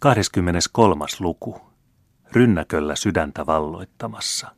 23. 0.00 1.06
luku. 1.20 1.60
Rynnäköllä 2.32 2.96
sydäntä 2.96 3.46
valloittamassa. 3.46 4.48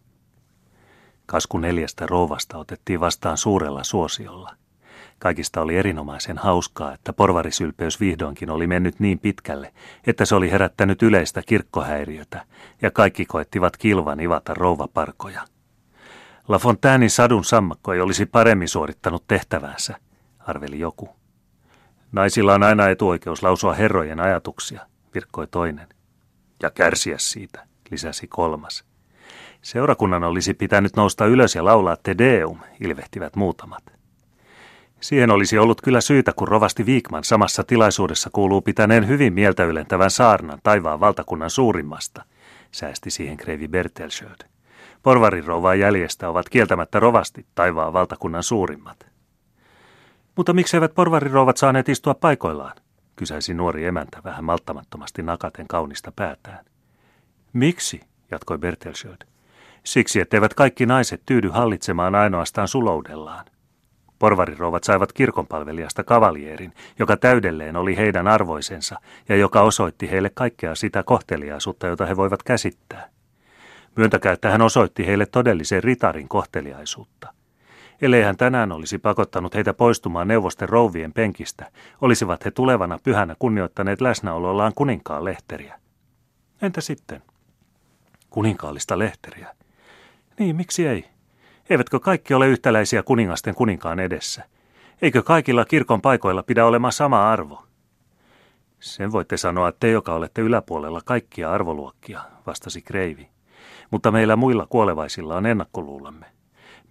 Kasku 1.27 1.59
neljästä 1.59 2.07
rouvasta 2.07 2.59
otettiin 2.59 3.01
vastaan 3.01 3.37
suurella 3.37 3.85
suosiolla. 3.85 4.55
Kaikista 5.19 5.61
oli 5.61 5.77
erinomaisen 5.77 6.39
hauskaa, 6.39 6.95
että 6.95 7.13
porvarisylpeys 7.13 8.01
vihdoinkin 8.01 8.51
oli 8.51 8.67
mennyt 8.67 9.01
niin 9.01 9.19
pitkälle, 9.19 9.73
että 10.07 10.25
se 10.25 10.35
oli 10.35 10.51
herättänyt 10.51 11.03
yleistä 11.03 11.43
kirkkohäiriötä, 11.47 12.45
ja 12.83 12.91
kaikki 12.91 13.27
koettivat 13.27 13.77
kilvan 13.77 14.21
ivata 14.21 14.55
rouvaparkoja. 14.55 15.43
La 16.49 16.59
Fontainein 16.59 17.11
sadun 17.11 17.45
sammakko 17.45 17.93
ei 17.93 18.01
olisi 18.01 18.27
paremmin 18.27 18.69
suorittanut 18.69 19.25
tehtävänsä, 19.29 19.97
arveli 20.39 20.79
joku. 20.79 21.09
Naisilla 22.13 22.55
on 22.55 22.63
aina 22.63 22.89
etuoikeus 22.89 23.43
lausua 23.43 23.75
herrojen 23.75 24.21
ajatuksia, 24.21 24.87
virkkoi 25.19 25.47
toinen. 25.47 25.89
Ja 26.63 26.71
kärsiä 26.71 27.17
siitä, 27.19 27.67
lisäsi 27.91 28.27
kolmas. 28.27 28.85
Seurakunnan 29.63 30.25
olisi 30.25 30.55
pitänyt 30.55 30.97
nousta 30.97 31.27
ylös 31.27 31.55
ja 31.55 31.65
laulaa 31.65 31.97
Te 32.03 32.19
Deum, 32.19 32.59
ilvehtivät 32.81 33.37
muutamat. 33.37 33.83
Siihen 35.01 35.31
olisi 35.31 35.59
ollut 35.59 35.81
kyllä 35.81 36.01
syytä, 36.01 36.33
kun 36.33 36.49
rovasti 36.49 36.87
Viikman 36.87 37.25
samassa 37.25 37.65
tilaisuudessa 37.65 38.31
kuuluu 38.33 38.61
pitäneen 38.61 39.09
hyvin 39.09 39.33
mieltä 39.33 39.65
ylentävän 39.65 40.11
saarnan 40.11 40.59
taivaan 40.63 41.01
valtakunnan 41.01 41.51
suurimmasta, 41.51 42.25
säästi 42.73 43.11
siihen 43.11 43.37
kreivi 43.37 43.69
Bertelsöd. 43.69 44.47
Porvarin 45.03 45.45
rouvaa 45.45 45.75
jäljestä 45.75 46.29
ovat 46.29 46.49
kieltämättä 46.49 47.01
rovasti 47.01 47.47
taivaan 47.55 47.93
valtakunnan 47.93 48.43
suurimmat. 48.43 49.07
Mutta 50.37 50.53
mikseivät 50.53 50.95
porvarirouvat 50.95 51.57
saaneet 51.57 51.89
istua 51.89 52.15
paikoillaan? 52.15 52.77
Kysäisi 53.19 53.55
nuori 53.55 53.85
emäntä 53.85 54.19
vähän 54.25 54.45
malttamattomasti 54.45 55.23
nakaten 55.23 55.67
kaunista 55.69 56.13
päätään. 56.17 56.65
Miksi, 57.53 58.01
jatkoi 58.31 58.59
Bertelsöd. 58.59 59.27
Siksi, 59.85 60.21
etteivät 60.21 60.55
kaikki 60.55 60.87
naiset 60.87 61.23
tyydy 61.27 61.49
hallitsemaan 61.49 62.15
ainoastaan 62.15 62.69
suloudellaan. 62.69 63.47
Porvarirouvat 64.19 64.85
saivat 64.85 65.13
kirkonpalvelijasta 65.13 66.05
kavalierin, 66.05 66.73
joka 66.99 67.17
täydelleen 67.17 67.77
oli 67.77 67.97
heidän 67.97 68.29
arvoisensa 68.29 69.01
ja 69.29 69.37
joka 69.37 69.63
osoitti 69.63 70.11
heille 70.11 70.31
kaikkea 70.35 70.75
sitä 70.75 71.03
kohteliaisuutta, 71.03 71.87
jota 71.87 72.07
he 72.07 72.17
voivat 72.17 72.43
käsittää. 72.43 73.09
Myöntäkää, 73.97 74.33
että 74.33 74.51
hän 74.51 74.63
osoitti 74.63 75.07
heille 75.07 75.27
todellisen 75.27 75.85
ritarin 75.85 76.29
kohteliaisuutta. 76.29 77.38
Ellei 78.03 78.23
hän 78.23 78.37
tänään 78.37 78.73
olisi 78.73 78.99
pakottanut 78.99 79.55
heitä 79.55 79.75
poistumaan 79.75 80.29
neuvosten 80.29 80.69
rouvien 80.69 81.13
penkistä, 81.13 81.71
olisivat 82.01 82.45
he 82.45 82.51
tulevana 82.51 82.99
pyhänä 83.03 83.37
kunnioittaneet 83.39 84.01
läsnäolollaan 84.01 84.73
kuninkaan 84.75 85.25
lehteriä. 85.25 85.81
Entä 86.63 86.81
sitten? 86.81 87.23
Kuninkaallista 88.31 88.99
lehteriä. 88.99 89.55
Niin, 90.39 90.57
miksi 90.57 90.87
ei? 90.87 91.05
Eivätkö 91.71 92.01
kaikki 92.01 92.35
ole 92.35 92.49
yhtäläisiä 92.49 93.03
kuningasten 93.03 93.55
kuninkaan 93.55 94.01
edessä? 94.01 94.45
Eikö 95.03 95.23
kaikilla 95.23 95.65
kirkon 95.65 96.01
paikoilla 96.01 96.43
pidä 96.43 96.67
olemaan 96.67 96.93
sama 96.93 97.31
arvo? 97.31 97.65
Sen 98.81 99.13
voitte 99.13 99.37
sanoa 99.37 99.73
te, 99.73 99.91
joka 99.91 100.15
olette 100.15 100.41
yläpuolella 100.41 101.01
kaikkia 101.05 101.53
arvoluokkia, 101.53 102.21
vastasi 102.47 102.83
Kreivi. 102.83 103.29
Mutta 103.91 104.11
meillä 104.11 104.37
muilla 104.37 104.67
kuolevaisilla 104.67 105.37
on 105.37 105.47
ennakkoluulamme. 105.47 106.27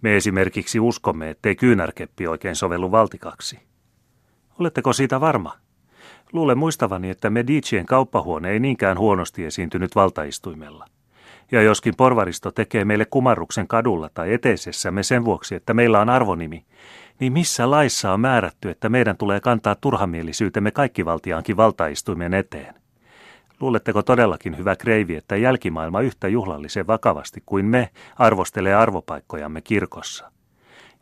Me 0.00 0.16
esimerkiksi 0.16 0.80
uskomme, 0.80 1.30
ettei 1.30 1.56
kyynärkeppi 1.56 2.26
oikein 2.26 2.56
sovellu 2.56 2.90
valtikaksi. 2.90 3.58
Oletteko 4.58 4.92
siitä 4.92 5.20
varma? 5.20 5.52
Luulen 6.32 6.58
muistavani, 6.58 7.10
että 7.10 7.30
Medicien 7.30 7.86
kauppahuone 7.86 8.50
ei 8.50 8.60
niinkään 8.60 8.98
huonosti 8.98 9.44
esiintynyt 9.44 9.94
valtaistuimella. 9.94 10.86
Ja 11.52 11.62
joskin 11.62 11.94
porvaristo 11.96 12.50
tekee 12.50 12.84
meille 12.84 13.04
kumarruksen 13.04 13.68
kadulla 13.68 14.10
tai 14.14 14.32
eteisessämme 14.32 15.02
sen 15.02 15.24
vuoksi, 15.24 15.54
että 15.54 15.74
meillä 15.74 16.00
on 16.00 16.08
arvonimi, 16.08 16.64
niin 17.20 17.32
missä 17.32 17.70
laissa 17.70 18.12
on 18.12 18.20
määrätty, 18.20 18.70
että 18.70 18.88
meidän 18.88 19.16
tulee 19.16 19.40
kantaa 19.40 19.74
turhamielisyytemme 19.74 20.70
kaikki 20.70 21.04
valtiaankin 21.04 21.56
valtaistuimen 21.56 22.34
eteen? 22.34 22.74
Luuletteko 23.60 24.02
todellakin, 24.02 24.58
hyvä 24.58 24.76
kreivi, 24.76 25.16
että 25.16 25.36
jälkimaailma 25.36 26.00
yhtä 26.00 26.28
juhlallisen 26.28 26.86
vakavasti 26.86 27.42
kuin 27.46 27.64
me 27.64 27.90
arvostelee 28.16 28.74
arvopaikkojamme 28.74 29.60
kirkossa? 29.60 30.32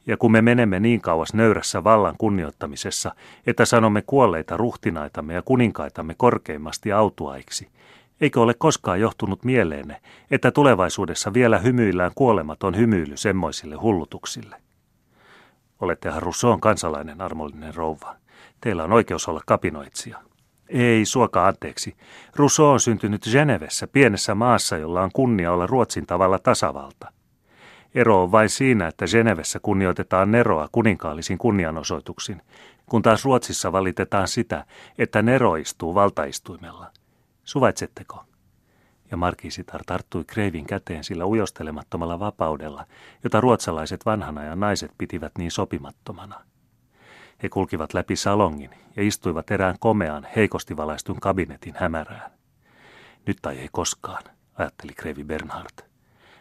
Ja 0.06 0.16
kun 0.16 0.32
me 0.32 0.42
menemme 0.42 0.80
niin 0.80 1.00
kauas 1.00 1.34
nöyrässä 1.34 1.84
vallan 1.84 2.14
kunnioittamisessa, 2.18 3.14
että 3.46 3.64
sanomme 3.64 4.02
kuolleita 4.02 4.56
ruhtinaitamme 4.56 5.34
ja 5.34 5.42
kuninkaitamme 5.42 6.14
korkeimmasti 6.18 6.92
autuaiksi, 6.92 7.68
eikö 8.20 8.40
ole 8.40 8.54
koskaan 8.54 9.00
johtunut 9.00 9.44
mieleenne, 9.44 10.00
että 10.30 10.50
tulevaisuudessa 10.50 11.34
vielä 11.34 11.58
hymyillään 11.58 12.12
kuolematon 12.14 12.76
hymyily 12.76 13.16
semmoisille 13.16 13.74
hullutuksille? 13.74 14.56
Olettehan 15.80 16.22
Rousseau'n 16.22 16.60
kansalainen, 16.60 17.20
armollinen 17.20 17.74
rouva. 17.74 18.16
Teillä 18.60 18.84
on 18.84 18.92
oikeus 18.92 19.28
olla 19.28 19.40
kapinoitsija. 19.46 20.25
Ei, 20.68 21.04
suoka 21.04 21.46
anteeksi. 21.46 21.96
Rousseau 22.36 22.68
on 22.68 22.80
syntynyt 22.80 23.28
Genevessä, 23.32 23.86
pienessä 23.86 24.34
maassa, 24.34 24.76
jolla 24.76 25.02
on 25.02 25.10
kunnia 25.12 25.52
olla 25.52 25.66
Ruotsin 25.66 26.06
tavalla 26.06 26.38
tasavalta. 26.38 27.12
Ero 27.94 28.22
on 28.22 28.32
vain 28.32 28.48
siinä, 28.48 28.88
että 28.88 29.06
Genevessä 29.06 29.60
kunnioitetaan 29.62 30.30
Neroa 30.30 30.68
kuninkaallisin 30.72 31.38
kunnianosoituksin, 31.38 32.42
kun 32.86 33.02
taas 33.02 33.24
Ruotsissa 33.24 33.72
valitetaan 33.72 34.28
sitä, 34.28 34.64
että 34.98 35.22
Nero 35.22 35.56
istuu 35.56 35.94
valtaistuimella. 35.94 36.90
Suvaitsetteko? 37.44 38.24
Ja 39.10 39.16
Markisitar 39.16 39.80
tarttui 39.86 40.24
Kreivin 40.26 40.66
käteen 40.66 41.04
sillä 41.04 41.26
ujostelemattomalla 41.26 42.18
vapaudella, 42.18 42.84
jota 43.24 43.40
ruotsalaiset 43.40 44.06
vanhan 44.06 44.38
ajan 44.38 44.60
naiset 44.60 44.92
pitivät 44.98 45.32
niin 45.38 45.50
sopimattomana. 45.50 46.40
He 47.42 47.48
kulkivat 47.48 47.94
läpi 47.94 48.16
salongin 48.16 48.70
ja 48.96 49.02
istuivat 49.02 49.50
erään 49.50 49.76
komean, 49.80 50.26
heikosti 50.36 50.76
valaistun 50.76 51.20
kabinetin 51.20 51.74
hämärään. 51.76 52.30
Nyt 53.26 53.38
tai 53.42 53.58
ei 53.58 53.68
koskaan, 53.72 54.22
ajatteli 54.54 54.92
Krevi 54.92 55.24
Bernhard. 55.24 55.88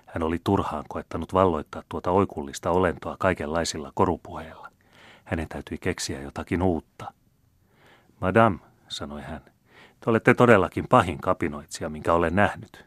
Hän 0.06 0.24
oli 0.24 0.40
turhaan 0.44 0.84
koettanut 0.90 1.34
valloittaa 1.34 1.84
tuota 1.90 2.12
oikullista 2.12 2.72
olentoa 2.72 3.16
kaikenlaisilla 3.20 3.92
korupuheilla. 3.96 4.72
Hänen 5.24 5.48
täytyi 5.50 5.78
keksiä 5.78 6.22
jotakin 6.22 6.62
uutta. 6.62 7.14
Madame, 8.22 8.58
sanoi 8.88 9.22
hän, 9.22 9.42
te 10.00 10.10
olette 10.10 10.34
todellakin 10.34 10.88
pahin 10.88 11.20
kapinoitsija, 11.22 11.90
minkä 11.90 12.14
olen 12.14 12.36
nähnyt. 12.36 12.86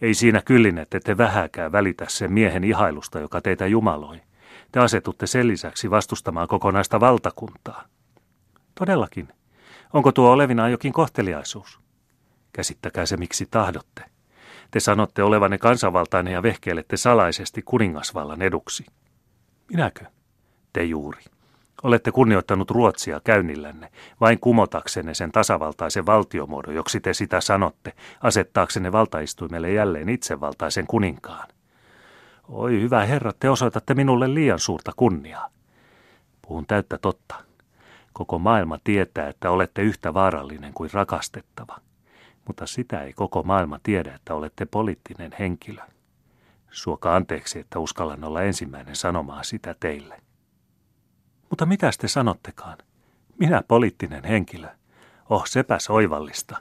Ei 0.00 0.14
siinä 0.14 0.42
kyllin, 0.44 0.78
että 0.78 1.00
te 1.00 1.18
vähäkään 1.18 1.72
välitä 1.72 2.04
sen 2.08 2.32
miehen 2.32 2.64
ihailusta, 2.64 3.20
joka 3.20 3.40
teitä 3.40 3.66
jumaloi. 3.66 4.20
Te 4.72 4.80
asetutte 4.80 5.26
sen 5.26 5.48
lisäksi 5.48 5.90
vastustamaan 5.90 6.48
kokonaista 6.48 7.00
valtakuntaa. 7.00 7.84
Todellakin. 8.74 9.28
Onko 9.92 10.12
tuo 10.12 10.30
olevinaan 10.30 10.70
jokin 10.70 10.92
kohteliaisuus? 10.92 11.80
Käsittäkää 12.52 13.06
se 13.06 13.16
miksi 13.16 13.46
tahdotte. 13.50 14.04
Te 14.70 14.80
sanotte 14.80 15.22
olevanne 15.22 15.58
kansanvaltainen 15.58 16.32
ja 16.32 16.42
vehkeilette 16.42 16.96
salaisesti 16.96 17.62
kuningasvallan 17.62 18.42
eduksi. 18.42 18.86
Minäkö? 19.70 20.04
Te 20.72 20.82
juuri. 20.82 21.24
Olette 21.82 22.12
kunnioittanut 22.12 22.70
Ruotsia 22.70 23.20
käynnillänne, 23.24 23.92
vain 24.20 24.40
kumotaksenne 24.40 25.14
sen 25.14 25.32
tasavaltaisen 25.32 26.06
valtiomuodon, 26.06 26.74
joksi 26.74 27.00
te 27.00 27.14
sitä 27.14 27.40
sanotte, 27.40 27.92
asettaaksenne 28.20 28.92
valtaistuimelle 28.92 29.72
jälleen 29.72 30.08
itsevaltaisen 30.08 30.86
kuninkaan. 30.86 31.48
Oi 32.54 32.80
hyvä 32.80 33.04
herra, 33.04 33.32
te 33.40 33.50
osoitatte 33.50 33.94
minulle 33.94 34.34
liian 34.34 34.58
suurta 34.58 34.92
kunniaa. 34.96 35.48
Puhun 36.42 36.66
täyttä 36.66 36.98
totta. 36.98 37.34
Koko 38.12 38.38
maailma 38.38 38.78
tietää, 38.84 39.28
että 39.28 39.50
olette 39.50 39.82
yhtä 39.82 40.14
vaarallinen 40.14 40.74
kuin 40.74 40.90
rakastettava. 40.92 41.78
Mutta 42.46 42.66
sitä 42.66 43.02
ei 43.02 43.12
koko 43.12 43.42
maailma 43.42 43.78
tiedä, 43.82 44.14
että 44.14 44.34
olette 44.34 44.66
poliittinen 44.66 45.32
henkilö. 45.38 45.82
Suoka 46.70 47.16
anteeksi, 47.16 47.58
että 47.58 47.78
uskallan 47.78 48.24
olla 48.24 48.42
ensimmäinen 48.42 48.96
sanomaan 48.96 49.44
sitä 49.44 49.74
teille. 49.80 50.22
Mutta 51.50 51.66
mitä 51.66 51.90
te 51.98 52.08
sanottekaan? 52.08 52.78
Minä 53.38 53.62
poliittinen 53.68 54.24
henkilö. 54.24 54.68
Oh, 55.30 55.46
sepäs 55.46 55.90
oivallista. 55.90 56.56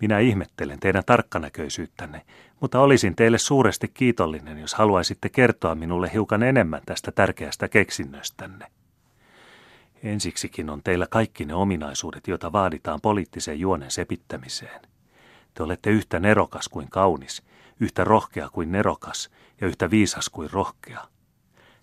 Minä 0.00 0.18
ihmettelen 0.18 0.80
teidän 0.80 1.02
tarkkanäköisyyttänne, 1.06 2.22
mutta 2.60 2.80
olisin 2.80 3.16
teille 3.16 3.38
suuresti 3.38 3.88
kiitollinen, 3.88 4.58
jos 4.58 4.74
haluaisitte 4.74 5.28
kertoa 5.28 5.74
minulle 5.74 6.10
hiukan 6.12 6.42
enemmän 6.42 6.82
tästä 6.86 7.12
tärkeästä 7.12 7.68
keksinnöstänne. 7.68 8.66
Ensiksikin 10.02 10.70
on 10.70 10.82
teillä 10.82 11.06
kaikki 11.10 11.44
ne 11.44 11.54
ominaisuudet, 11.54 12.28
joita 12.28 12.52
vaaditaan 12.52 13.00
poliittisen 13.00 13.60
juonen 13.60 13.90
sepittämiseen. 13.90 14.80
Te 15.54 15.62
olette 15.62 15.90
yhtä 15.90 16.20
nerokas 16.20 16.68
kuin 16.68 16.90
kaunis, 16.90 17.42
yhtä 17.80 18.04
rohkea 18.04 18.48
kuin 18.52 18.72
nerokas 18.72 19.30
ja 19.60 19.66
yhtä 19.66 19.90
viisas 19.90 20.28
kuin 20.28 20.50
rohkea. 20.50 21.08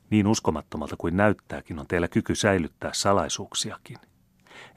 Niin 0.10 0.28
uskomattomalta 0.28 0.96
kuin 0.98 1.18
näyttääkin 1.18 1.80
on 1.80 1.88
teillä 1.88 2.08
kyky 2.08 2.36
säilyttää 2.36 2.92
salaisuuksiakin. 2.94 3.98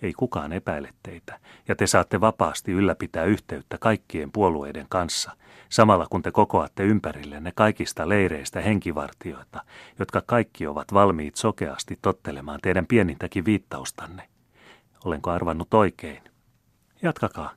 Ei 0.03 0.13
kukaan 0.13 0.53
epäile 0.53 0.95
teitä, 1.03 1.39
ja 1.69 1.77
te 1.77 1.87
saatte 1.87 2.21
vapaasti 2.21 2.73
ylläpitää 2.73 3.25
yhteyttä 3.25 3.79
kaikkien 3.79 4.33
puolueiden 4.33 4.87
kanssa, 4.89 5.33
samalla 5.69 6.07
kun 6.11 6.23
te 6.23 6.31
kokoatte 6.31 6.85
ympärillenne 6.85 7.53
kaikista 7.55 8.09
leireistä 8.09 8.61
henkivartioita, 8.61 9.63
jotka 9.99 10.23
kaikki 10.27 10.67
ovat 10.67 10.95
valmiit 10.95 11.37
sokeasti 11.37 11.99
tottelemaan 12.03 12.61
teidän 12.63 12.87
pienintäkin 12.87 13.45
viittaustanne. 13.45 14.29
Olenko 15.05 15.31
arvannut 15.31 15.75
oikein? 15.75 16.23
Jatkakaa. 17.03 17.51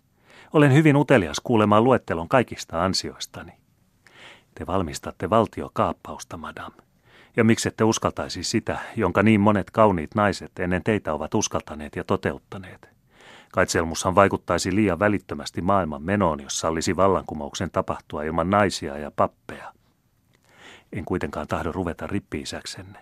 Olen 0.54 0.74
hyvin 0.74 0.96
utelias 0.96 1.40
kuulemaan 1.40 1.84
luettelon 1.84 2.30
kaikista 2.30 2.84
ansioistani. 2.84 3.52
Te 4.56 4.68
valmistatte 4.68 5.30
valtiokaappausta, 5.30 6.38
madam. 6.38 6.72
Ja 7.38 7.44
miksi 7.44 7.68
ette 7.68 7.84
uskaltaisi 7.84 8.44
sitä, 8.44 8.80
jonka 8.96 9.24
niin 9.24 9.42
monet 9.42 9.72
kauniit 9.72 10.16
naiset 10.16 10.60
ennen 10.60 10.84
teitä 10.84 11.14
ovat 11.14 11.34
uskaltaneet 11.34 11.96
ja 11.96 12.04
toteuttaneet? 12.04 12.90
Kaitselmushan 13.52 14.16
vaikuttaisi 14.16 14.76
liian 14.76 15.00
välittömästi 15.00 15.62
maailman 15.62 16.04
menoon, 16.04 16.42
jossa 16.42 16.68
olisi 16.68 16.96
vallankumouksen 16.96 17.72
tapahtua 17.72 18.24
ilman 18.24 18.50
naisia 18.50 18.98
ja 18.98 19.12
pappeja. 19.12 19.74
En 20.92 21.06
kuitenkaan 21.06 21.48
tahdo 21.48 21.72
ruveta 21.72 22.08
rippiisäksenne. 22.08 23.00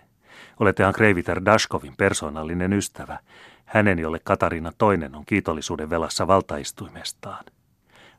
Olettehan 0.60 0.94
Kreiviter 0.94 1.44
Dashkovin 1.44 1.94
persoonallinen 1.96 2.72
ystävä, 2.72 3.18
hänen 3.64 3.98
jolle 3.98 4.18
Katarina 4.24 4.72
toinen 4.78 5.14
on 5.14 5.26
kiitollisuuden 5.26 5.90
velassa 5.90 6.26
valtaistuimestaan. 6.26 7.44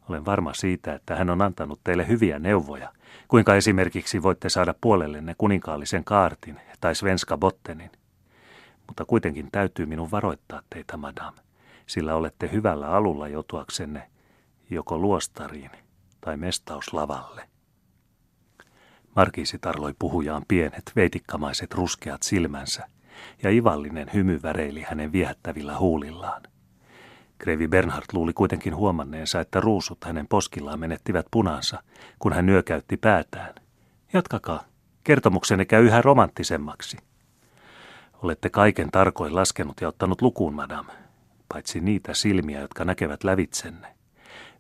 Olen 0.09 0.25
varma 0.25 0.53
siitä, 0.53 0.93
että 0.93 1.15
hän 1.15 1.29
on 1.29 1.41
antanut 1.41 1.79
teille 1.83 2.07
hyviä 2.07 2.39
neuvoja, 2.39 2.91
kuinka 3.27 3.55
esimerkiksi 3.55 4.23
voitte 4.23 4.49
saada 4.49 4.73
puolellenne 4.81 5.35
kuninkaallisen 5.37 6.03
kaartin 6.03 6.59
tai 6.81 6.95
svenska 6.95 7.37
bottenin. 7.37 7.91
Mutta 8.87 9.05
kuitenkin 9.05 9.49
täytyy 9.51 9.85
minun 9.85 10.11
varoittaa 10.11 10.61
teitä, 10.69 10.97
madame, 10.97 11.41
sillä 11.87 12.15
olette 12.15 12.49
hyvällä 12.51 12.89
alulla 12.89 13.27
joutuaksenne 13.27 14.09
joko 14.69 14.97
luostariin 14.97 15.71
tai 16.21 16.37
mestauslavalle. 16.37 17.49
Markiisi 19.15 19.59
tarloi 19.59 19.93
puhujaan 19.99 20.43
pienet, 20.47 20.91
veitikkamaiset 20.95 21.73
ruskeat 21.73 22.23
silmänsä, 22.23 22.87
ja 23.43 23.49
ivallinen 23.49 24.09
hymy 24.13 24.39
väreili 24.43 24.81
hänen 24.81 25.11
viehättävillä 25.11 25.79
huulillaan. 25.79 26.43
Krevi 27.37 27.67
Bernhard 27.67 28.05
luuli 28.13 28.33
kuitenkin 28.33 28.75
huomanneensa, 28.75 29.39
että 29.41 29.59
ruusut 29.59 30.03
hänen 30.03 30.27
poskillaan 30.27 30.79
menettivät 30.79 31.25
punansa, 31.31 31.83
kun 32.19 32.33
hän 32.33 32.45
nyökäytti 32.45 32.97
päätään. 32.97 33.55
Jatkakaa. 34.13 34.63
Kertomuksenne 35.03 35.65
käy 35.65 35.85
yhä 35.85 36.01
romanttisemmaksi. 36.01 36.97
Olette 38.23 38.49
kaiken 38.49 38.91
tarkoin 38.91 39.35
laskenut 39.35 39.81
ja 39.81 39.87
ottanut 39.87 40.21
lukuun, 40.21 40.53
madam, 40.53 40.85
paitsi 41.49 41.79
niitä 41.79 42.13
silmiä, 42.13 42.61
jotka 42.61 42.85
näkevät 42.85 43.23
lävitsenne. 43.23 43.87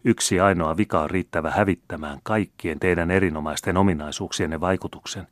Yksi 0.03 0.39
ainoa 0.39 0.77
vika 0.77 1.01
on 1.01 1.09
riittävä 1.09 1.51
hävittämään 1.51 2.19
kaikkien 2.23 2.79
teidän 2.79 3.11
erinomaisten 3.11 3.77
ominaisuuksienne 3.77 4.59
vaikutuksen, 4.59 5.27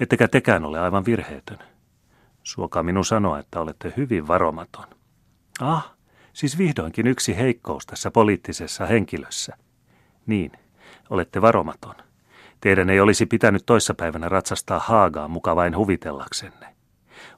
ettekä 0.00 0.28
tekään 0.28 0.64
ole 0.64 0.80
aivan 0.80 1.04
virheetön. 1.04 1.58
Suokaa 2.42 2.82
minun 2.82 3.04
sanoa, 3.04 3.38
että 3.38 3.60
olette 3.60 3.92
hyvin 3.96 4.28
varomaton. 4.28 4.86
Ah, 5.60 5.95
Siis 6.36 6.58
vihdoinkin 6.58 7.06
yksi 7.06 7.36
heikkous 7.36 7.86
tässä 7.86 8.10
poliittisessa 8.10 8.86
henkilössä. 8.86 9.56
Niin, 10.26 10.52
olette 11.10 11.42
varomaton. 11.42 11.94
Teidän 12.60 12.90
ei 12.90 13.00
olisi 13.00 13.26
pitänyt 13.26 13.66
toissapäivänä 13.66 14.28
ratsastaa 14.28 14.78
Haagaan 14.78 15.30
muka 15.30 15.56
vain 15.56 15.76
huvitellaksenne. 15.76 16.76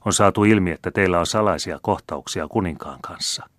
On 0.05 0.13
saatu 0.13 0.43
ilmi, 0.43 0.71
että 0.71 0.91
teillä 0.91 1.19
on 1.19 1.25
salaisia 1.25 1.79
kohtauksia 1.81 2.47
kuninkaan 2.47 2.99
kanssa. 3.01 3.49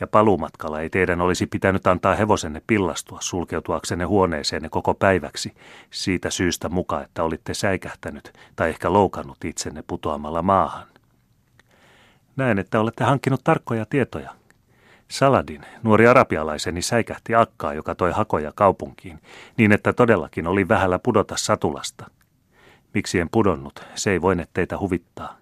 Ja 0.00 0.06
paluumatkalla 0.06 0.80
ei 0.80 0.90
teidän 0.90 1.20
olisi 1.20 1.46
pitänyt 1.46 1.86
antaa 1.86 2.14
hevosenne 2.14 2.62
pillastua 2.66 3.18
sulkeutuaksenne 3.20 4.04
huoneeseenne 4.04 4.68
koko 4.68 4.94
päiväksi 4.94 5.54
siitä 5.90 6.30
syystä 6.30 6.68
muka, 6.68 7.02
että 7.02 7.22
olitte 7.22 7.54
säikähtänyt 7.54 8.32
tai 8.56 8.68
ehkä 8.68 8.92
loukannut 8.92 9.44
itsenne 9.44 9.84
putoamalla 9.86 10.42
maahan. 10.42 10.86
Näen, 12.36 12.58
että 12.58 12.80
olette 12.80 13.04
hankkinut 13.04 13.44
tarkkoja 13.44 13.86
tietoja, 13.86 14.41
Saladin, 15.12 15.62
nuori 15.82 16.06
arabialaiseni, 16.06 16.82
säikähti 16.82 17.34
akkaa, 17.34 17.74
joka 17.74 17.94
toi 17.94 18.12
hakoja 18.12 18.52
kaupunkiin, 18.54 19.18
niin 19.56 19.72
että 19.72 19.92
todellakin 19.92 20.46
oli 20.46 20.68
vähällä 20.68 20.98
pudota 20.98 21.34
satulasta. 21.36 22.10
Miksi 22.94 23.20
en 23.20 23.28
pudonnut, 23.32 23.86
se 23.94 24.10
ei 24.10 24.22
voine 24.22 24.46
teitä 24.52 24.78
huvittaa. 24.78 25.38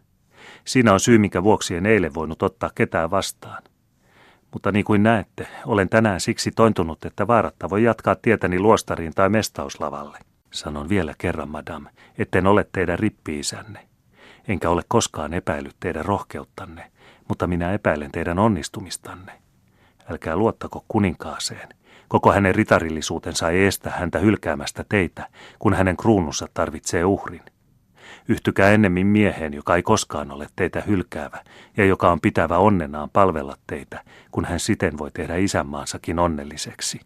Siinä 0.64 0.92
on 0.92 1.00
syy, 1.00 1.18
minkä 1.18 1.42
vuoksi 1.42 1.76
en 1.76 1.86
eilen 1.86 2.14
voinut 2.14 2.42
ottaa 2.42 2.70
ketään 2.74 3.10
vastaan. 3.10 3.62
Mutta 4.52 4.72
niin 4.72 4.84
kuin 4.84 5.02
näette, 5.02 5.48
olen 5.66 5.88
tänään 5.88 6.20
siksi 6.20 6.50
tointunut, 6.50 7.04
että 7.04 7.26
vaaratta 7.26 7.70
voi 7.70 7.82
jatkaa 7.82 8.14
tietäni 8.14 8.58
luostariin 8.58 9.14
tai 9.14 9.28
mestauslavalle. 9.28 10.18
Sanon 10.52 10.88
vielä 10.88 11.14
kerran, 11.18 11.48
madame, 11.48 11.90
etten 12.18 12.46
ole 12.46 12.66
teidän 12.72 12.98
rippi-isänne. 12.98 13.88
Enkä 14.48 14.70
ole 14.70 14.82
koskaan 14.88 15.34
epäillyt 15.34 15.76
teidän 15.80 16.04
rohkeuttanne, 16.04 16.90
mutta 17.28 17.46
minä 17.46 17.72
epäilen 17.72 18.12
teidän 18.12 18.38
onnistumistanne. 18.38 19.39
Älkää 20.10 20.36
luottako 20.36 20.84
kuninkaaseen. 20.88 21.68
Koko 22.08 22.32
hänen 22.32 22.54
ritarillisuutensa 22.54 23.50
ei 23.50 23.66
estä 23.66 23.90
häntä 23.90 24.18
hylkäämästä 24.18 24.84
teitä, 24.88 25.28
kun 25.58 25.74
hänen 25.74 25.96
kruununsa 25.96 26.46
tarvitsee 26.54 27.04
uhrin. 27.04 27.42
Yhtykää 28.28 28.70
ennemmin 28.70 29.06
mieheen, 29.06 29.54
joka 29.54 29.76
ei 29.76 29.82
koskaan 29.82 30.30
ole 30.30 30.46
teitä 30.56 30.80
hylkäävä 30.86 31.38
ja 31.76 31.84
joka 31.84 32.12
on 32.12 32.20
pitävä 32.20 32.58
onnenaan 32.58 33.10
palvella 33.10 33.56
teitä, 33.66 34.04
kun 34.30 34.44
hän 34.44 34.60
siten 34.60 34.98
voi 34.98 35.10
tehdä 35.10 35.36
isänmaansakin 35.36 36.18
onnelliseksi. 36.18 37.00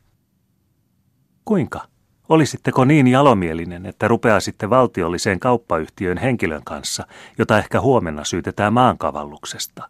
Kuinka? 1.44 1.80
Olisitteko 2.28 2.84
niin 2.84 3.06
jalomielinen, 3.06 3.86
että 3.86 4.08
rupeaisitte 4.08 4.70
valtiolliseen 4.70 5.40
kauppayhtiön 5.40 6.18
henkilön 6.18 6.64
kanssa, 6.64 7.06
jota 7.38 7.58
ehkä 7.58 7.80
huomenna 7.80 8.24
syytetään 8.24 8.72
maankavalluksesta? 8.72 9.88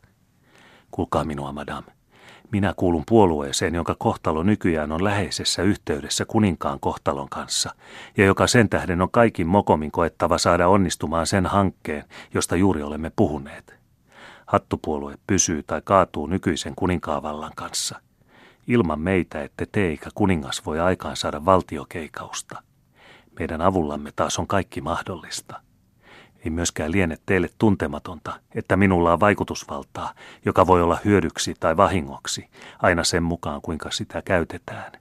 Kuulkaa 0.90 1.24
minua, 1.24 1.52
madame. 1.52 2.03
Minä 2.54 2.74
kuulun 2.76 3.02
puolueeseen, 3.08 3.74
jonka 3.74 3.96
kohtalo 3.98 4.42
nykyään 4.42 4.92
on 4.92 5.04
läheisessä 5.04 5.62
yhteydessä 5.62 6.24
kuninkaan 6.24 6.80
kohtalon 6.80 7.28
kanssa, 7.28 7.74
ja 8.16 8.24
joka 8.24 8.46
sen 8.46 8.68
tähden 8.68 9.02
on 9.02 9.10
kaikin 9.10 9.46
mokomin 9.46 9.90
koettava 9.90 10.38
saada 10.38 10.68
onnistumaan 10.68 11.26
sen 11.26 11.46
hankkeen, 11.46 12.04
josta 12.34 12.56
juuri 12.56 12.82
olemme 12.82 13.12
puhuneet. 13.16 13.74
Hattupuolue 14.46 15.14
pysyy 15.26 15.62
tai 15.62 15.82
kaatuu 15.84 16.26
nykyisen 16.26 16.72
kuninkaavallan 16.76 17.52
kanssa. 17.56 18.00
Ilman 18.66 19.00
meitä 19.00 19.42
ette 19.42 19.66
te 19.72 19.86
eikä 19.86 20.10
kuningas 20.14 20.66
voi 20.66 20.80
aikaan 20.80 21.16
saada 21.16 21.44
valtiokeikausta. 21.44 22.62
Meidän 23.38 23.62
avullamme 23.62 24.12
taas 24.16 24.38
on 24.38 24.46
kaikki 24.46 24.80
mahdollista. 24.80 25.60
Ei 26.44 26.50
myöskään 26.50 26.92
liene 26.92 27.18
teille 27.26 27.48
tuntematonta, 27.58 28.40
että 28.54 28.76
minulla 28.76 29.12
on 29.12 29.20
vaikutusvaltaa, 29.20 30.14
joka 30.44 30.66
voi 30.66 30.82
olla 30.82 30.98
hyödyksi 31.04 31.54
tai 31.60 31.76
vahingoksi, 31.76 32.48
aina 32.82 33.04
sen 33.04 33.22
mukaan 33.22 33.60
kuinka 33.62 33.90
sitä 33.90 34.22
käytetään. 34.22 34.92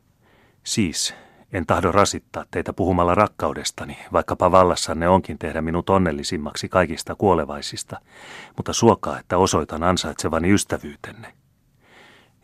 Siis, 0.63 1.15
en 1.53 1.65
tahdo 1.65 1.91
rasittaa 1.91 2.45
teitä 2.51 2.73
puhumalla 2.73 3.15
rakkaudestani, 3.15 3.97
vaikkapa 4.13 4.51
vallassanne 4.51 5.09
onkin 5.09 5.39
tehdä 5.39 5.61
minut 5.61 5.89
onnellisimmaksi 5.89 6.69
kaikista 6.69 7.15
kuolevaisista, 7.15 7.99
mutta 8.57 8.73
suokaa, 8.73 9.19
että 9.19 9.37
osoitan 9.37 9.83
ansaitsevani 9.83 10.53
ystävyytenne. 10.53 11.33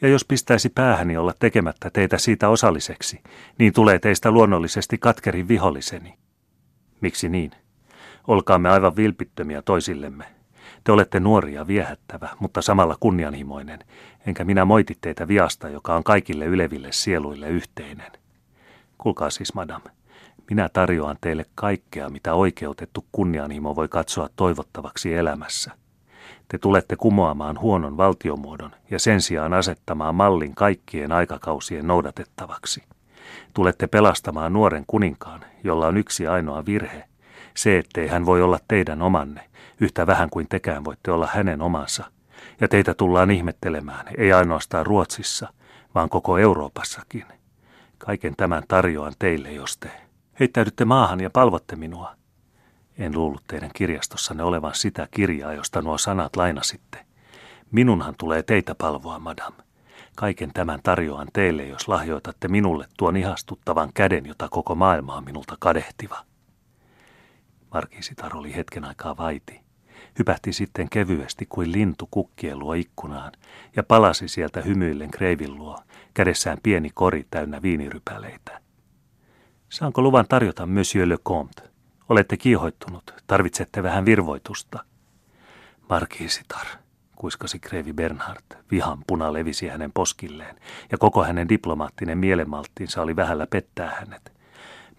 Ja 0.01 0.07
jos 0.07 0.25
pistäisi 0.25 0.69
päähäni 0.69 1.17
olla 1.17 1.33
tekemättä 1.39 1.89
teitä 1.89 2.17
siitä 2.17 2.49
osalliseksi, 2.49 3.21
niin 3.57 3.73
tulee 3.73 3.99
teistä 3.99 4.31
luonnollisesti 4.31 4.97
katkerin 4.97 5.47
viholliseni. 5.47 6.17
Miksi 7.01 7.29
niin? 7.29 7.51
Olkaamme 8.27 8.69
aivan 8.69 8.95
vilpittömiä 8.95 9.61
toisillemme. 9.61 10.25
Te 10.83 10.91
olette 10.91 11.19
nuoria 11.19 11.67
viehättävä, 11.67 12.29
mutta 12.39 12.61
samalla 12.61 12.97
kunnianhimoinen, 12.99 13.79
enkä 14.27 14.43
minä 14.43 14.65
moiti 14.65 14.97
teitä 15.01 15.27
viasta, 15.27 15.69
joka 15.69 15.95
on 15.95 16.03
kaikille 16.03 16.45
yleville 16.45 16.91
sieluille 16.91 17.49
yhteinen. 17.49 18.11
Kuulkaa 18.97 19.29
siis, 19.29 19.53
madam, 19.53 19.81
minä 20.49 20.69
tarjoan 20.69 21.17
teille 21.21 21.45
kaikkea, 21.55 22.09
mitä 22.09 22.33
oikeutettu 22.33 23.05
kunnianhimo 23.11 23.75
voi 23.75 23.87
katsoa 23.87 24.29
toivottavaksi 24.35 25.13
elämässä. 25.13 25.71
Te 26.47 26.57
tulette 26.57 26.95
kumoamaan 26.95 27.59
huonon 27.59 27.97
valtiomuodon 27.97 28.71
ja 28.91 28.99
sen 28.99 29.21
sijaan 29.21 29.53
asettamaan 29.53 30.15
mallin 30.15 30.55
kaikkien 30.55 31.11
aikakausien 31.11 31.87
noudatettavaksi. 31.87 32.83
Tulette 33.53 33.87
pelastamaan 33.87 34.53
nuoren 34.53 34.83
kuninkaan, 34.87 35.41
jolla 35.63 35.87
on 35.87 35.97
yksi 35.97 36.27
ainoa 36.27 36.65
virhe, 36.65 37.08
se, 37.59 37.77
ettei 37.77 38.07
hän 38.07 38.25
voi 38.25 38.41
olla 38.41 38.59
teidän 38.67 39.01
omanne, 39.01 39.49
yhtä 39.81 40.07
vähän 40.07 40.29
kuin 40.29 40.47
tekään 40.49 40.85
voitte 40.85 41.11
olla 41.11 41.29
hänen 41.33 41.61
omansa. 41.61 42.11
Ja 42.61 42.67
teitä 42.67 42.93
tullaan 42.93 43.31
ihmettelemään, 43.31 44.05
ei 44.17 44.33
ainoastaan 44.33 44.85
Ruotsissa, 44.85 45.53
vaan 45.95 46.09
koko 46.09 46.37
Euroopassakin. 46.37 47.25
Kaiken 47.97 48.35
tämän 48.37 48.63
tarjoan 48.67 49.13
teille, 49.19 49.51
jos 49.51 49.77
te 49.77 49.91
heittäydytte 50.39 50.85
maahan 50.85 51.19
ja 51.19 51.29
palvotte 51.29 51.75
minua. 51.75 52.15
En 52.97 53.15
luullut 53.15 53.43
teidän 53.47 53.71
kirjastossanne 53.75 54.43
olevan 54.43 54.75
sitä 54.75 55.07
kirjaa, 55.11 55.53
josta 55.53 55.81
nuo 55.81 55.97
sanat 55.97 56.35
lainasitte. 56.35 57.05
Minunhan 57.71 58.15
tulee 58.17 58.43
teitä 58.43 58.75
palvoa, 58.75 59.19
madam. 59.19 59.53
Kaiken 60.15 60.51
tämän 60.53 60.79
tarjoan 60.83 61.27
teille, 61.33 61.65
jos 61.65 61.87
lahjoitatte 61.87 62.47
minulle 62.47 62.85
tuon 62.97 63.17
ihastuttavan 63.17 63.89
käden, 63.93 64.25
jota 64.25 64.47
koko 64.51 64.75
maailma 64.75 65.15
on 65.15 65.23
minulta 65.23 65.55
kadehtiva. 65.59 66.28
Markiisitar 67.73 68.37
oli 68.37 68.55
hetken 68.55 68.85
aikaa 68.85 69.17
vaiti. 69.17 69.61
Hypähti 70.19 70.53
sitten 70.53 70.89
kevyesti 70.89 71.45
kuin 71.49 71.71
lintu 71.71 72.07
kukkien 72.11 72.59
luo 72.59 72.73
ikkunaan 72.73 73.31
ja 73.75 73.83
palasi 73.83 74.27
sieltä 74.27 74.61
hymyillen 74.61 75.11
kreivin 75.11 75.55
luo, 75.55 75.79
kädessään 76.13 76.57
pieni 76.63 76.89
kori 76.93 77.25
täynnä 77.31 77.61
viinirypäleitä. 77.61 78.61
Saanko 79.69 80.01
luvan 80.01 80.25
tarjota 80.29 80.65
Monsieur 80.65 81.09
le 81.09 81.17
Comte? 81.17 81.61
Olette 82.09 82.37
kiihoittunut, 82.37 83.13
tarvitsette 83.27 83.83
vähän 83.83 84.05
virvoitusta. 84.05 84.85
Markiisitar, 85.89 86.65
kuiskasi 87.15 87.59
Kreivi 87.59 87.93
Bernhard. 87.93 88.43
Vihan 88.71 89.03
puna 89.07 89.33
levisi 89.33 89.67
hänen 89.67 89.91
poskilleen, 89.93 90.55
ja 90.91 90.97
koko 90.97 91.23
hänen 91.23 91.49
diplomaattinen 91.49 92.17
mielenmalttinsa 92.17 93.01
oli 93.01 93.15
vähällä 93.15 93.47
pettää 93.47 93.95
hänet. 93.99 94.38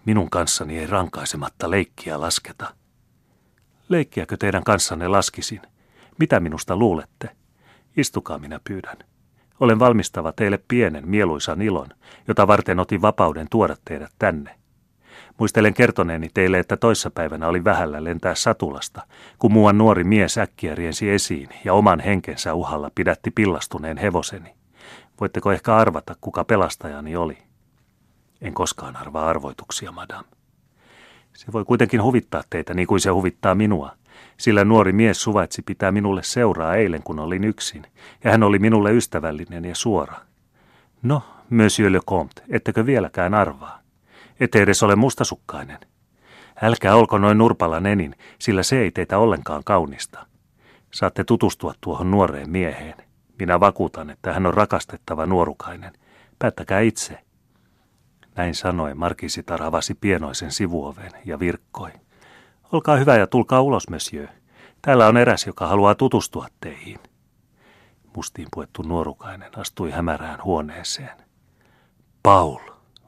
Minun 0.05 0.29
kanssani 0.29 0.79
ei 0.79 0.87
rankaisematta 0.87 1.71
leikkiä 1.71 2.21
lasketa. 2.21 2.73
Leikkiäkö 3.89 4.37
teidän 4.37 4.63
kanssanne 4.63 5.07
laskisin? 5.07 5.61
Mitä 6.19 6.39
minusta 6.39 6.75
luulette? 6.75 7.29
Istukaa 7.97 8.37
minä 8.39 8.59
pyydän. 8.63 8.97
Olen 9.59 9.79
valmistava 9.79 10.31
teille 10.31 10.59
pienen 10.67 11.07
mieluisan 11.07 11.61
ilon, 11.61 11.87
jota 12.27 12.47
varten 12.47 12.79
otin 12.79 13.01
vapauden 13.01 13.47
tuoda 13.49 13.75
teidät 13.85 14.11
tänne. 14.19 14.55
Muistelen 15.37 15.73
kertoneeni 15.73 16.29
teille, 16.33 16.59
että 16.59 16.77
toissapäivänä 16.77 17.47
oli 17.47 17.63
vähällä 17.63 18.03
lentää 18.03 18.35
satulasta, 18.35 19.01
kun 19.39 19.51
muuan 19.51 19.77
nuori 19.77 20.03
mies 20.03 20.37
äkkiä 20.37 20.75
riensi 20.75 21.09
esiin 21.09 21.49
ja 21.65 21.73
oman 21.73 21.99
henkensä 21.99 22.53
uhalla 22.53 22.91
pidätti 22.95 23.31
pillastuneen 23.31 23.97
hevoseni. 23.97 24.53
Voitteko 25.19 25.51
ehkä 25.51 25.75
arvata, 25.75 26.15
kuka 26.21 26.43
pelastajani 26.43 27.15
oli? 27.15 27.50
En 28.41 28.53
koskaan 28.53 28.95
arvaa 28.95 29.27
arvoituksia, 29.27 29.91
madam. 29.91 30.23
Se 31.33 31.51
voi 31.53 31.65
kuitenkin 31.65 32.03
huvittaa 32.03 32.43
teitä 32.49 32.73
niin 32.73 32.87
kuin 32.87 32.99
se 32.99 33.09
huvittaa 33.09 33.55
minua, 33.55 33.91
sillä 34.37 34.65
nuori 34.65 34.93
mies 34.93 35.23
suvaitsi 35.23 35.61
pitää 35.61 35.91
minulle 35.91 36.23
seuraa 36.23 36.75
eilen, 36.75 37.03
kun 37.03 37.19
olin 37.19 37.43
yksin, 37.43 37.83
ja 38.23 38.31
hän 38.31 38.43
oli 38.43 38.59
minulle 38.59 38.91
ystävällinen 38.91 39.65
ja 39.65 39.75
suora. 39.75 40.15
No, 41.03 41.23
monsieur 41.49 41.93
le 41.93 41.99
comte, 42.09 42.41
ettekö 42.49 42.85
vieläkään 42.85 43.33
arvaa? 43.33 43.81
Ette 44.39 44.61
edes 44.61 44.83
ole 44.83 44.95
mustasukkainen. 44.95 45.79
Älkää 46.61 46.95
olko 46.95 47.17
noin 47.17 47.37
nurpalla 47.37 47.79
nenin, 47.79 48.15
sillä 48.39 48.63
se 48.63 48.79
ei 48.79 48.91
teitä 48.91 49.17
ollenkaan 49.17 49.63
kaunista. 49.63 50.25
Saatte 50.91 51.23
tutustua 51.23 51.73
tuohon 51.81 52.11
nuoreen 52.11 52.49
mieheen. 52.49 52.95
Minä 53.39 53.59
vakuutan, 53.59 54.09
että 54.09 54.33
hän 54.33 54.45
on 54.45 54.53
rakastettava 54.53 55.25
nuorukainen. 55.25 55.93
Päättäkää 56.39 56.79
itse. 56.79 57.19
Näin 58.35 58.55
sanoen 58.55 58.97
Markisitar 58.97 59.63
avasi 59.63 59.95
pienoisen 59.95 60.51
sivuoven 60.51 61.11
ja 61.25 61.39
virkkoi. 61.39 61.91
Olkaa 62.71 62.97
hyvä 62.97 63.17
ja 63.17 63.27
tulkaa 63.27 63.61
ulos, 63.61 63.89
monsieur. 63.89 64.27
Täällä 64.81 65.07
on 65.07 65.17
eräs, 65.17 65.45
joka 65.47 65.67
haluaa 65.67 65.95
tutustua 65.95 66.47
teihin. 66.61 66.99
Mustiin 68.15 68.47
puettu 68.53 68.81
nuorukainen 68.81 69.57
astui 69.57 69.91
hämärään 69.91 70.43
huoneeseen. 70.43 71.17
Paul, 72.23 72.59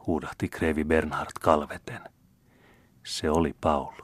huudahti 0.07 0.49
Krevi 0.49 0.83
Bernhard 0.83 1.31
kalveten. 1.41 2.01
Se 3.03 3.29
oli 3.29 3.55
Paul. 3.61 4.02